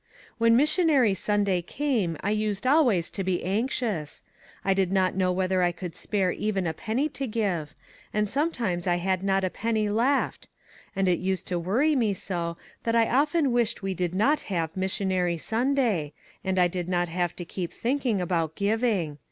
When 0.39 0.55
missionary 0.55 1.13
Sunday 1.13 1.61
came, 1.61 2.17
I 2.21 2.31
used 2.31 2.65
always 2.65 3.11
to 3.11 3.23
be 3.23 3.43
anxious. 3.43 4.23
I 4.65 4.73
did 4.73 4.91
not 4.91 5.13
know 5.15 5.31
whether 5.31 5.61
I 5.61 5.71
could 5.71 5.93
spare 5.95 6.31
even 6.31 6.65
a 6.65 6.73
penny 6.73 7.07
to 7.09 7.27
give, 7.27 7.75
and 8.11 8.27
sometimes 8.27 8.87
I 8.87 8.95
had 8.95 9.21
not 9.21 9.43
a 9.43 9.51
penny 9.51 9.89
left; 9.89 10.49
and 10.95 11.07
it 11.07 11.19
used 11.19 11.45
to 11.49 11.59
worry 11.59 11.95
me 11.95 12.15
so 12.15 12.57
that 12.81 12.95
I 12.95 13.11
often 13.11 13.51
wished 13.51 13.83
we 13.83 13.93
did 13.93 14.15
not 14.15 14.39
have 14.49 14.75
missionary 14.75 15.37
Sunday, 15.37 16.13
and 16.43 16.57
I 16.57 16.67
did 16.67 16.89
not 16.89 17.07
have 17.09 17.35
to 17.35 17.45
keep 17.45 17.71
thinking 17.71 18.19
about 18.19 18.55
giving. 18.55 19.19